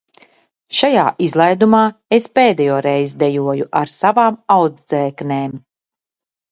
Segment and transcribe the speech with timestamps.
[0.77, 1.81] Šajā izlaidumā
[2.19, 5.57] es pēdējo reizi dejoju ar savām audzēknēm.